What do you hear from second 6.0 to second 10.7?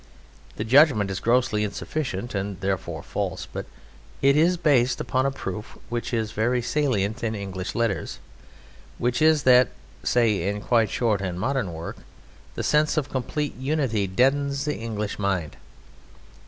is very salient in English letters, which is that, say, in